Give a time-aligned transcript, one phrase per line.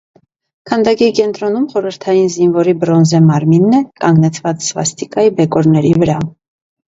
[0.69, 6.17] Քանդակի կենտրոնում խորհրդային զինվորի բրոնզե մարմինն է՝ կանգնեցված սվաստիկայի բեկորների վրա։